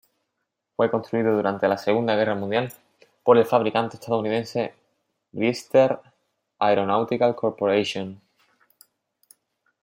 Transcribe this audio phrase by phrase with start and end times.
[0.75, 2.73] Fue construido durante la Segunda Guerra Mundial
[3.21, 4.73] por el fabricante estadounidense
[5.31, 5.99] Brewster
[6.57, 8.19] Aeronautical Corporation.